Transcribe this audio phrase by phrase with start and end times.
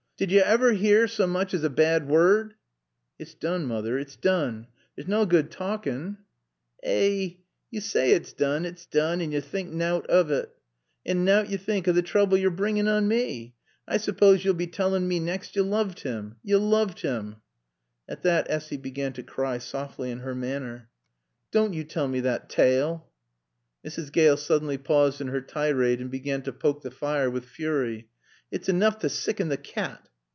[0.17, 2.51] Did yo aver 'ear saw mooch aa a bad woord?"
[3.17, 4.67] "It's doon, Moother, it's doon.
[4.95, 6.17] There's naw good taalkin'."
[6.83, 7.37] "Eh!
[7.71, 10.49] Yo saay it's doon, it's doon, an' yo think nowt o' 't.
[11.07, 13.55] An' nowt yo think o' t' trooble yo're brengin' on mae.
[13.87, 16.35] I sooppawse yo'll be tallin' mae naxt yo looved 'im!
[16.43, 17.37] Yo looved'im!"
[18.07, 20.91] At that Essy began to cry, softly, in her manner.
[21.49, 23.05] "Doan' yo tall mae thot taale."
[23.83, 24.11] Mrs.
[24.11, 28.07] Gale suddenly paused in her tirade and began to poke the fire with fury.
[28.51, 30.07] "It's enoof t' sicken t' cat!"